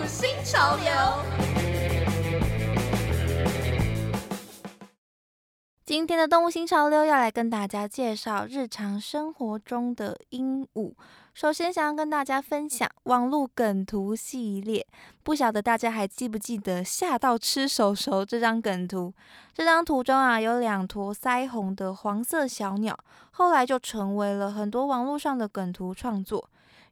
[0.09, 0.91] 新潮流。
[5.85, 10.93] 今天的动物新潮流要来跟大家介绍日常生活中的鹦鹉。
[11.35, 14.85] 首先，想要跟大家分享网络梗图系列，
[15.21, 19.13] 不晓得大家还记不记得“吓到吃手手”这张梗图？
[19.53, 22.97] 这张图中啊，有两坨腮红的黄色小鸟，
[23.31, 26.49] 后来就成为了很多网络上的梗图创作。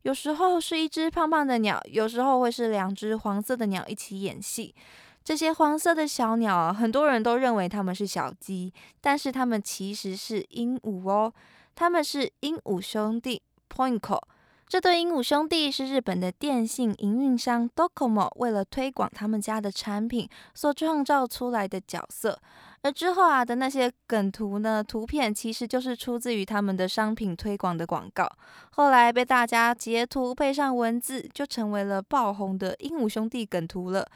[0.07, 4.73] 有时候是一只胖胖的鸟，有时候会是两只黄色的鸟一起演戏。
[5.21, 11.33] 这些黄色的小鸟啊，很多人都认为它们是小鸡，但是它们其实是鹦鹉哦。
[11.75, 14.17] 它们是鹦鹉兄弟 Poinco。
[14.65, 22.39] 这对鹦鹉兄弟是日本的电信营运商 Docomo 为了推广他们家的产品所创造出来的角色，
[22.83, 28.31] 而之后啊的那些梗图呢，图片其实就是出自于他们的商品推广的广告，
[28.71, 34.07] 后来被大家截图配上文字，就成为了爆红的鹦鹉兄弟梗图了。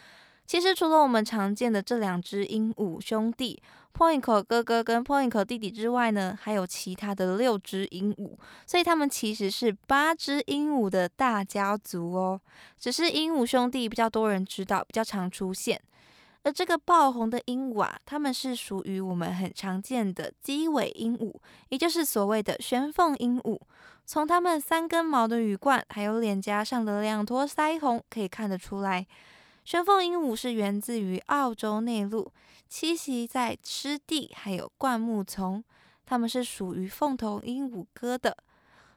[0.46, 3.62] 其实除了我们常见的这两只鹦鹉兄弟
[3.94, 12.40] Point 哥哥跟 Point 弟弟之外呢，还有其他的六只鹦鹉，所以他们其实是八只鹦鹉的大家族哦。
[12.78, 15.82] 只是鹦鹉兄弟比较多人知道，比较常出现。
[16.44, 21.36] 而这个爆红的鹦鹉啊，它们是属于我们很常见的鸡尾鹦鹉，
[21.70, 23.60] 也就是所谓的玄凤鹦鹉。
[24.06, 29.06] 从它们三根毛的羽冠，还有脸颊上的两坨腮红，可以看得出来，
[29.64, 32.32] 玄凤鹦鹉是源自于澳洲内陆，
[32.70, 35.64] 栖息在湿地还有灌木丛。
[36.04, 38.36] 它们是属于凤头鹦鹉科的，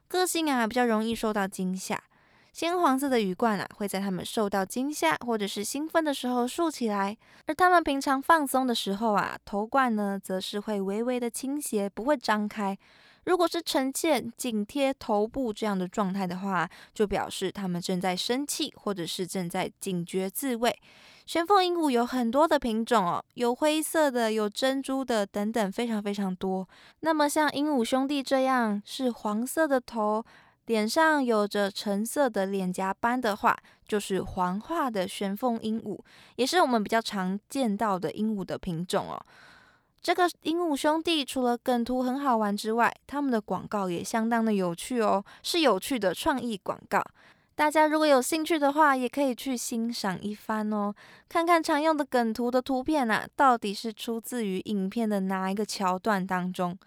[0.07, 2.03] 个性啊比较容易受到惊吓。
[2.55, 12.77] 鲜黄色的羽冠啊，会在它们受到惊吓或者是兴奋的时候竖起来，而它们平常放松的时候啊，头冠呢则是会微微的倾斜，不会张开。
[13.25, 20.73] 如果是呈现紧贴头部这样的状态的话，就表示它们正在生气，或者是正在警觉自卫。
[21.25, 26.65] 玄凤鹦鹉有很多的品种哦，有灰色的，有珍珠的，等等，非常非常多。
[27.01, 30.23] 那么像鹦鹉兄弟这样是黄色的头。
[30.65, 35.99] 脸上有着橙色的脸颊斑的话，就是黄化的玄凤鹦鹉，
[36.35, 39.23] 也是我们比较常见到的鹦鹉的品种哦。
[40.01, 47.03] 这个鹦鹉兄弟除了梗图很好玩之外，他们的广告也相当的有趣哦，是有趣的创意广告。
[47.55, 50.93] 大家如果有兴趣的话，也可以去欣赏一番哦，
[51.29, 56.77] 看看常用的梗图的图片啊，到底是出自于影片的哪一个桥段当中。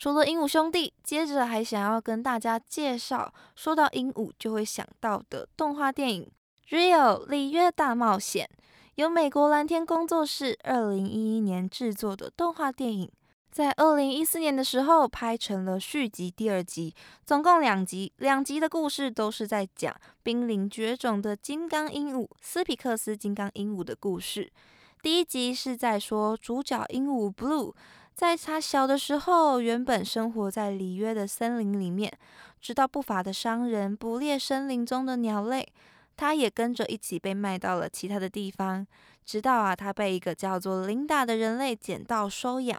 [0.00, 6.32] 除了鹦鹉兄弟，接着还想要跟大家介绍，说到鹦鹉就会想到的动画电影
[6.74, 8.48] 《Rio 里约大冒险》，
[8.94, 13.10] 由美国蓝天工作室二零一一年制作的动画电影，
[13.52, 16.94] 在二零一四年的时候拍成了续集第二集，
[17.26, 24.50] 总共两集，两集的故事都是在讲濒临绝种的金刚鹦鹉斯皮克斯金刚鹦鹉的故事。
[25.02, 27.74] 第一集是在说主角鹦鹉 Blue。
[28.20, 32.12] 在他小的时候，原本生活在里约的森林里面，
[32.60, 35.66] 直到不法的商人捕猎森林中的鸟类，
[36.18, 38.86] 他也跟着一起被卖到了其他的地方。
[39.24, 42.78] 直到啊，他被一个叫做琳达的人类捡到收养。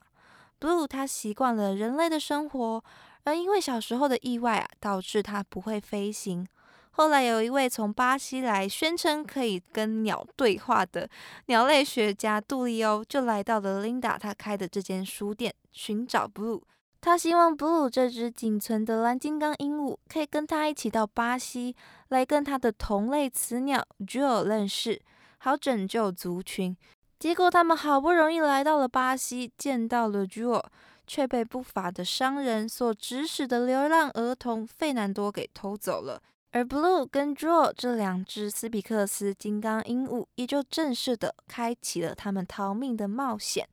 [0.59, 2.83] Blue 他习惯了人类的生活，
[3.23, 6.47] 而因为小时候的意外啊，导致他不会飞行。
[6.91, 11.09] 后来有一位从巴西来宣称可以跟鸟对话的
[11.45, 16.61] 鸟类学家杜利欧，就来到了琳达他开的这间书店寻找 Blue。
[16.99, 21.75] 他希望 Blue 这只仅存的蓝金刚鹦鹉可以跟他一起到巴西，
[22.09, 25.01] 来跟他的同类雌鸟 Jewel 认识，
[25.39, 26.77] 好拯救族群。
[27.17, 30.63] 结果他们好不容易来到了巴西，见到了 Jewel，
[31.07, 36.21] 却被不法的商人所指使的流浪儿童费南多给偷走了。
[36.53, 43.65] 而 Blue 跟 Draw 这两只斯皮克斯金刚鹦鹉，也就正式的开启了他们逃命的冒险。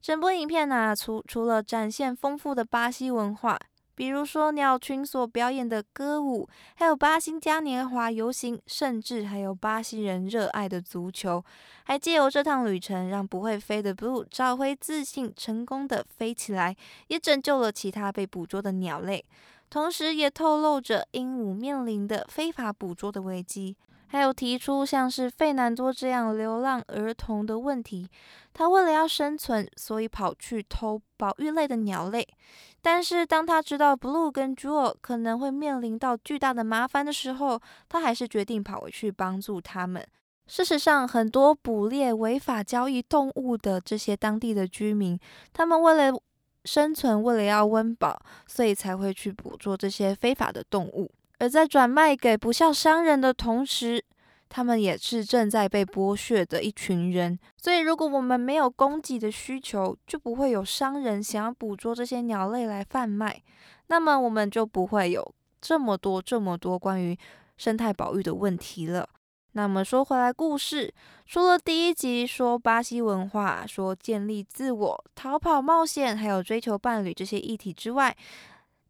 [0.00, 3.58] 整部影片呢，除除了展现丰富的巴西文化，
[3.94, 11.42] 比如说鸟群所表演的歌舞，还有巴西嘉年华游行，甚至还有巴西人热爱的足球，
[11.84, 19.24] 还借由这趟旅程，让不会飞的 Blue 找回自信，成功的飞起来，也拯救了其他被捕捉的鸟类。
[19.72, 23.74] 同时也透露着鹦鹉面临的非法捕捉的危机，
[24.08, 28.06] 还有提出像是费南多这样流浪儿童的问题。
[28.52, 32.28] 他为了要生存，所以跑去偷保育类的鸟类。
[32.82, 37.58] 但是当他知道 Blue 跟 Jewel 可能会面临到巨大的麻烦的时候，
[37.88, 40.06] 他还是决定跑回去帮助他们。
[40.46, 45.18] 事实上，很多捕猎违法交易动物的这些当地的居民，
[45.54, 46.12] 他们为了
[46.64, 51.10] 生存为了要温饱，所以才会去捕捉这些非法的动物。
[51.38, 54.04] 而在转卖给不孝商人的同时，
[54.48, 57.38] 他们也是正在被剥削的一群人。
[57.56, 63.42] 所以，如果我们没有供给的需求，就不会有商人想要捕捉这些鸟类来贩卖。
[63.88, 67.18] 那么，我们就不会有这么多、这么多关于
[67.56, 69.08] 生态保育的问题了。
[69.54, 70.92] 那么说回来，故事
[71.26, 78.16] 除了第一集说巴西文化、说建立自我、逃跑冒险，还有追求伴侣这些议题之外，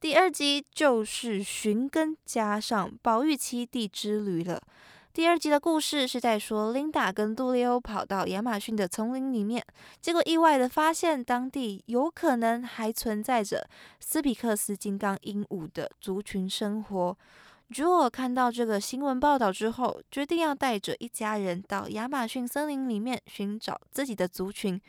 [0.01, 4.63] 第二集就是寻根加上保育栖地之旅了。
[5.13, 9.63] 第二集的故事是在说琳达跟杜利欧跑到亚马逊的丛林里面，
[10.01, 13.69] 结果意外的发现当地有可能还存在着
[14.01, 17.19] 斯皮克斯金刚鹦鹉的族群生活。
[17.73, 24.81] 朱尔看到这个新闻报道之后，决定要带着一家人到亚马逊森林里面寻找自己的族群。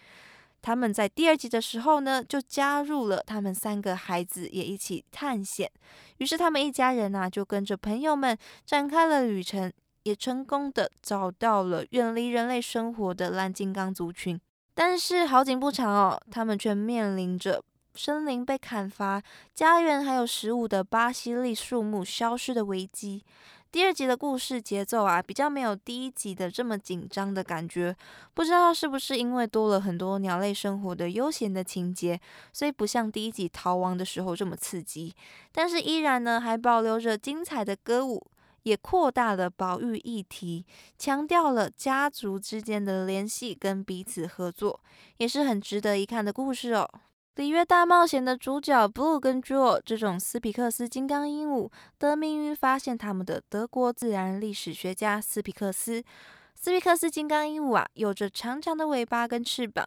[0.62, 5.70] 他们在第二集的时候呢，就加入了他们三个孩子也一起探险。
[6.18, 9.72] 于是他们一家人呐，就跟着朋友们展开了旅程，
[10.04, 14.40] 也成功的找到了远离人类生活的蓝金刚族群。
[14.74, 17.62] 但是好景不长哦，他们却面临着
[17.96, 19.22] 森林被砍伐、
[19.54, 23.24] 家园还有食物的巴西利树木消失的危机。
[23.72, 27.96] 第二集的故事节奏啊，比较没有第一集的这么紧张的感觉。
[28.36, 32.20] 不知道是不是因为多了很多鸟类生活的悠闲的情节，
[32.52, 35.16] 所以不像第一集逃亡的时候这么刺激。
[35.52, 38.24] 但是依然呢，还保留着精彩的歌舞，
[38.62, 40.64] 也扩大了保育议题，
[41.00, 44.80] 强调了家族之间的联系跟彼此合作，
[45.18, 46.88] 也是很值得一看的故事哦。
[47.36, 51.68] 《里约大冒险》的主角 Blue 跟乔这种斯皮克斯金刚鹦鹉，
[51.98, 56.04] 得名于发现它们的德国自然历史学家斯皮克斯。
[56.54, 59.84] 斯皮克斯金刚鹦鹉啊，有着长长的尾巴跟翅膀，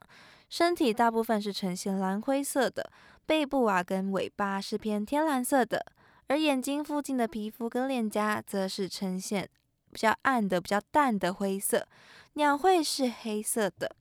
[0.50, 2.90] 身体大部分是呈现蓝灰色的，
[3.26, 5.86] 背部啊跟尾巴是偏天蓝色的，
[6.26, 9.48] 而眼睛附近的皮肤跟脸颊则是呈现
[9.92, 11.86] 比较暗的、比较淡的灰色，
[12.32, 13.94] 鸟喙是黑色的。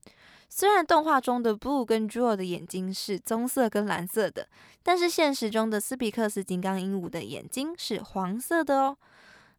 [0.50, 4.48] 虽然动画中的 Blue 跟 Jewel 的眼睛是棕色跟蓝色的，
[4.84, 8.98] 但是现实中的斯皮克斯金刚鹦鹉的眼睛是黄色的哦。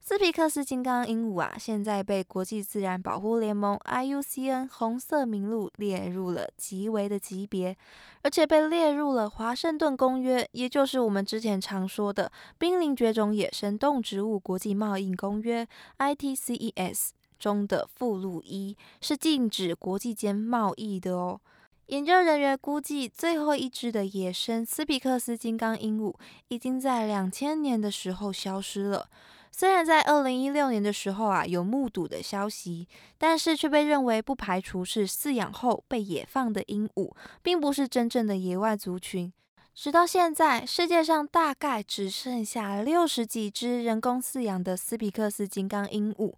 [0.00, 7.76] 斯皮克斯金刚鹦鹉啊，现在被国际自然保护联盟 IUCN 红色名录列入了极危的级别，
[8.22, 15.66] 而且被列入了华盛顿公约，也就是我们之前常说的濒临绝种野生动植物国际贸易公约
[15.98, 17.08] ITCES。
[17.38, 21.40] 中的附录一是禁止国际间贸易的哦。
[21.86, 26.14] 研究人员估计，最后一只的野生斯皮克斯金刚鹦鹉
[26.48, 29.08] 已经在两千年的时候消失了。
[29.52, 39.32] 虽然在二零一六年的时候啊有目睹的消息，但是却被认为不排除是饲养后被野放的鹦鹉，并不是真正的野外族群。
[39.72, 46.34] 直到现在，世界上大概只剩下六十几只人工饲养的斯皮克斯金刚鹦鹉。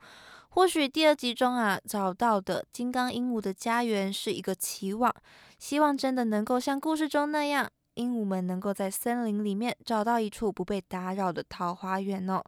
[0.50, 5.14] 或许第二集中啊找到的金刚鹦鹉的家园是一个期望，
[5.58, 12.42] 希望真的能够像故事中那样，鹦鹉们能够在森林里面找到一处不被打扰的桃花源哦。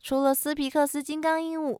[0.00, 1.78] 除了斯皮克斯金刚鹦鹉，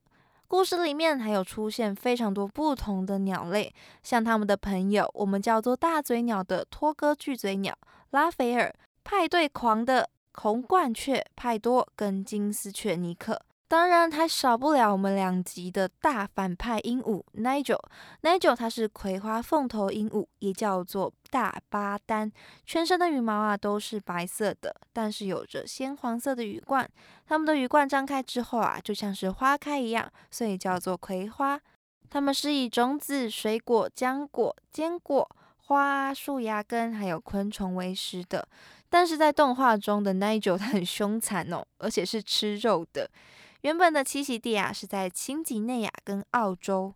[0.49, 3.73] 故事里面还有出现非常多不同的鸟类，
[4.03, 7.77] 像他们的朋友，我们叫做大嘴鸟的托哥巨嘴鸟
[8.11, 8.75] 拉斐尔，
[9.05, 13.41] 派对狂的红冠雀派多跟金丝雀尼克。
[13.69, 17.81] 当然还少不了我们两集的大反派鹦鹉 Nigel。
[18.23, 22.31] Nigel 它是葵花凤头鹦鹉，也叫做大巴丹，
[22.65, 26.89] 全身的羽毛啊都是白色的，但是有着鲜黄色的羽冠。
[27.27, 31.61] 它们的羽冠张开之后啊，就像是花开一样，所以叫做葵花。
[32.09, 38.47] 它们是以种子、水果、浆果、坚果、花、树芽根还有昆虫为食的。
[38.89, 43.11] 但是在动画中的 Nigel 它很凶残哦，而且是吃肉的。
[43.67, 46.95] 原本的栖息地啊是在新几内亚跟澳洲。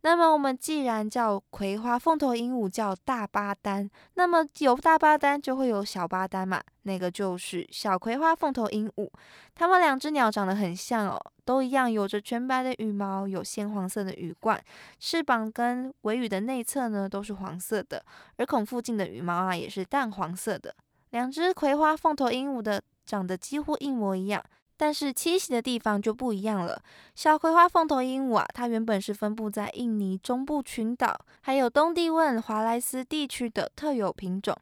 [0.00, 6.60] 那么我们既然叫葵花凤头鹦鹉叫大巴丹，那么有大巴丹就会有小巴丹嘛？
[6.82, 9.08] 那个就是小葵花凤头鹦鹉。
[9.54, 14.60] 它们两只鸟长得很像哦，都一样有着全白的羽毛，有鲜黄色的羽冠，
[14.98, 18.04] 翅膀跟尾羽的内侧呢都是黄色的，
[18.38, 20.74] 耳孔附近的羽毛啊也是淡黄色的。
[21.10, 24.42] 两只葵花凤头鹦鹉的长得几乎一模一样。
[24.78, 26.80] 但是栖息的地方就不一样了。
[27.14, 34.56] 小葵花凤头鹦鹉啊，它原本是分布在印尼中部群岛，还有东帝汶、华莱斯地区的特有品种，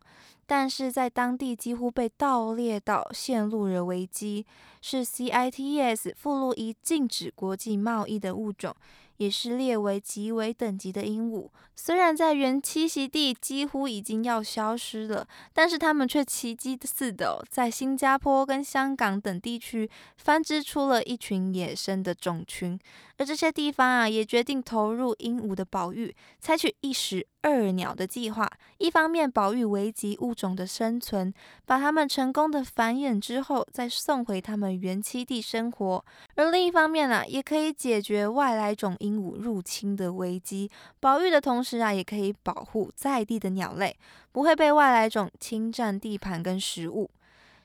[0.47, 4.47] 但是在当地几乎被盗猎到，陷入了危机，
[4.81, 8.75] 是 CITES 附录一禁止国际贸易的物种。
[9.19, 22.79] 也是列为极为等级的鹦鹉，虽然在原栖息地几乎已经要消失了，但是它们却奇迹似的在新加坡跟香港等地区繁殖出了一群野生的种群。
[23.19, 28.51] 而这些地方啊，也决定投入鹦鹉的保育，采取一石二鸟的计划。
[28.79, 31.33] 一方面保育危及物种的生存，
[31.65, 36.03] 把它们成功的繁衍之后，再送回它们原栖地生活；
[36.35, 40.71] 而另一方面啊，也可以解决外来种鹦鹉入侵的危机。
[41.01, 43.97] 保育的同时啊，也可以保护在地的鸟类，
[44.33, 47.09] 不会被外来种侵占地盘跟食物。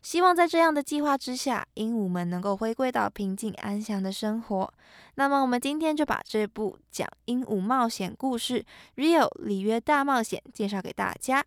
[0.02, 4.74] 希望在这样的计划之下，鹦鹉们能够回归到平静安详的生活。
[5.16, 8.66] 那么，我们今天就把这部讲鹦鹉冒险故事
[9.02, 11.46] 《Rio 里约大冒险》介绍给大家。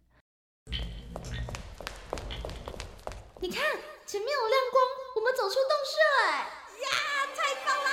[3.41, 3.65] 你看，
[4.07, 4.83] 前面有亮光，
[5.17, 6.47] 我们走出洞穴，哎
[6.85, 6.89] 呀，
[7.35, 7.89] 太棒啦！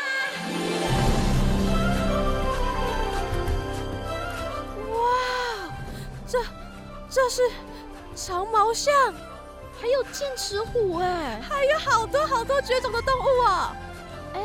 [4.93, 5.03] 哇，
[6.27, 6.39] 这
[7.09, 7.41] 这是
[8.15, 8.91] 长毛象。
[9.81, 13.75] 还有剑齿虎哎，还有好多好多绝种的动物啊！
[14.35, 14.41] 哎，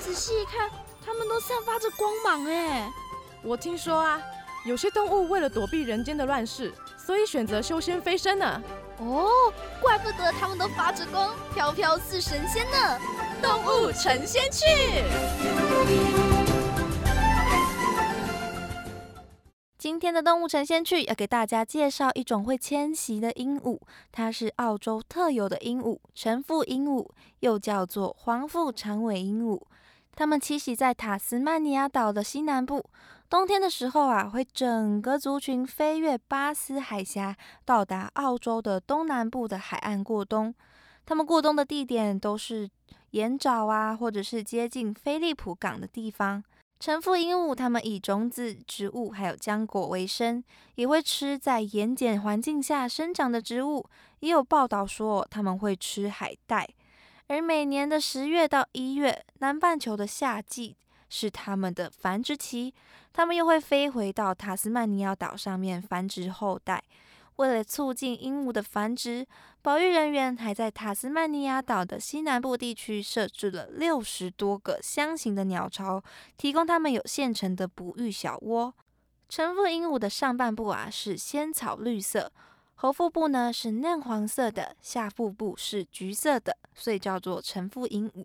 [0.00, 0.68] 仔细一看，
[1.04, 2.90] 它们们都散发着光芒哎。
[3.42, 4.20] 我听说啊，
[4.64, 8.62] 有些动物为了躲避人间的乱世，所以选择修仙飞升呢。
[8.98, 12.98] 哦，怪不得它们都发着光，飘飘似神仙呢。
[13.42, 14.64] 动物成仙去。
[19.86, 23.78] 今天的动物成仙趣要给大家介绍一种会迁徙的鹦鹉，
[24.10, 27.08] 它是澳洲特有的鹦鹉——成腹鹦鹉，
[27.38, 29.62] 又叫做黄腹长尾鹦鹉。
[30.16, 32.84] 它们栖息在塔斯曼尼亚岛的西南部，
[33.30, 40.52] 冬天的时候啊，会整个族群飞越巴斯海峡，到达澳洲的东南部的海岸过冬。
[41.06, 42.68] 它们过冬的地点都是
[43.12, 46.42] 盐沼啊，或者是接近菲利普港的地方。
[46.78, 53.84] 橙腹鹦鹉它们以种子、植物还有浆果为生，也会吃在盐碱环境下生长的植物。
[54.20, 56.68] 也有报道说，它们会吃海带。
[57.28, 60.76] 而每年的十月到一月，南半球的夏季
[61.08, 62.72] 是它们的繁殖期，
[63.12, 66.82] 它们又会飞回到塔斯曼尼亚岛上面繁殖后代。
[67.36, 69.26] 为了促进鹦鹉的繁殖，
[69.60, 76.02] 保育人员还在塔斯曼尼亚岛的西南部地区设置了六十多个箱型的鸟巢，
[76.38, 78.74] 提供它们有现成的哺育小窝。
[79.28, 82.32] 橙腹鹦鹉的上半部啊是仙草绿色，
[82.76, 88.24] 后腹部呢是嫩黄色的，下腹部是橘色的，所以叫做橙腹鹦鹉。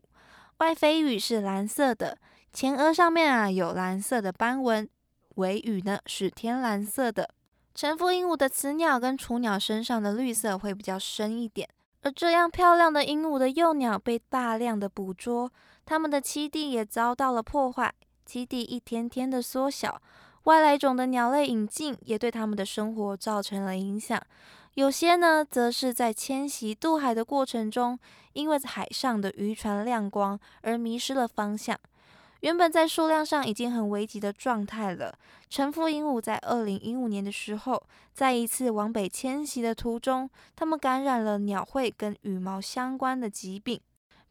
[0.59, 2.17] 外飞羽是蓝色的，
[2.53, 4.87] 前额上面啊有蓝色的斑纹，
[5.35, 7.31] 尾羽呢是天蓝色的。
[7.73, 11.67] 成腹鹦鹉的雌鸟跟雏鸟身上的绿色会比较深一点，
[12.01, 15.51] 而这样漂亮的鹦鹉的幼鸟被大量的捕捉，
[15.85, 17.93] 它们的栖地也遭到了破坏，
[18.27, 20.01] 栖地一天天的缩小，
[20.43, 24.21] 外来种的鸟类引进也对它们的生活造成了影响，
[24.73, 27.97] 有些呢则是在迁徙渡海的过程中，
[28.33, 31.77] 因为海上的渔船亮光而迷失了方向。
[32.41, 35.17] 原本在数量上已经很危急的状态了。
[35.49, 37.81] 橙腹鹦鹉在二零一五年的时候，
[38.13, 43.79] 在一次往北迁徙的途中，它们感染了鸟喙跟羽毛相关的疾病。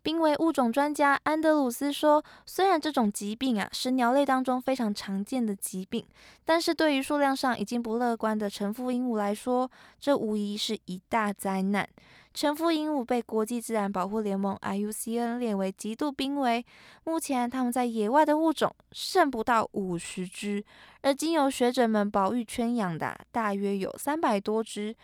[0.02, 6.06] 濒危物种专家安德鲁斯说：“虽然这种疾病啊是鸟类当中非常常见的疾病，
[6.42, 11.86] 但是对于数量上已经不乐观的橙腹鹦鹉来说，这无疑是一大灾难。”
[12.32, 16.64] 橙腹鹦鹉被国际自然保护联盟 （IUCN） 列为极度濒危。
[17.04, 20.64] 目前，它们在野外的物种剩不到五十只，
[21.02, 24.94] 而经由学者们保育圈养的大约有三百多只。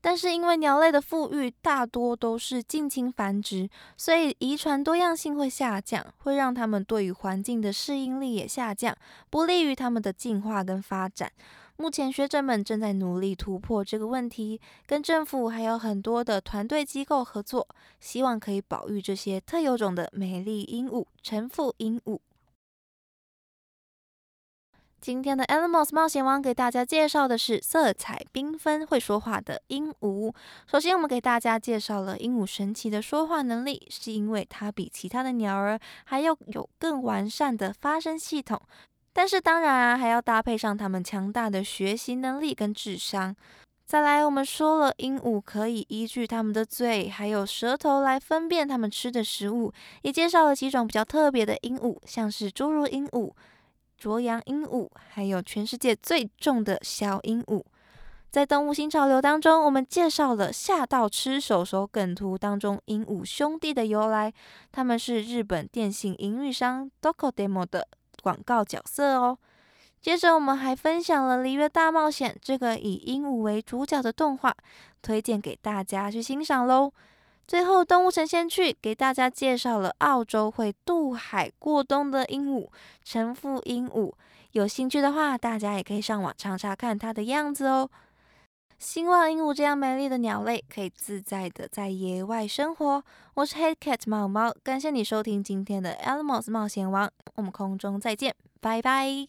[0.00, 8.96] 但是，因为鸟类的富裕大多都是近亲繁殖，所以遗传多样性会下降，会让它们对于环境的适应力也下降，
[9.30, 11.30] 不利于它们的进化跟发展。
[11.82, 17.66] 目前学者们正在努力突破这个问题，跟政府还有很多的团队机构合作，
[17.98, 22.20] 希望可以保育这些特有种的美丽鹦鹉——橙腹鹦鹉。
[25.00, 30.32] 今天的 Animals 冒险王给大家介绍的是色彩缤纷、会说话的鹦鹉。
[30.68, 38.62] 首先，我们给大家介绍了鹦鹉神奇的说话能力，是因为它比其他的鸟儿还要有更完善的发声系统。
[39.12, 43.36] 但是当然啊，还要搭配上它们强大的学习能力跟智商。
[43.84, 53.32] 再来，我们说了，鹦鹉可以依据它们的嘴还有舌头来分辨它们吃的食物，也介绍了几种比较特别的鹦鹉，像是侏儒鹦鹉、
[53.98, 57.62] 卓阳鹦鹉，还有全世界最重的小鹦鹉。
[58.30, 64.32] 在动物新潮流当中，我们介绍了吓到吃手手梗图当中鹦鹉兄弟的由来，
[64.70, 67.86] 他们是日本电信营运商 Docomo 的。
[68.22, 69.38] 广告角色哦。
[70.00, 74.52] 接着，我们还分享了《璃月大冒险》这个以鹦鹉为主角的动画，
[75.00, 76.92] 推荐给大家去欣赏喽。
[77.46, 82.68] 最后，动物城先去给大家介绍了澳洲会渡海过冬的鹦鹉——
[83.04, 84.12] 成腹鹦鹉。
[84.52, 87.88] 有兴趣的话，大家也可以上网查查看它的样子哦。
[88.82, 93.04] 希望鹦鹉这样美丽的鸟类可以自在的在野外生活。
[93.34, 99.28] 我是 Head Cat 猫猫，感谢你收听今天的 Animals 冒险王，我们空中再见，拜拜。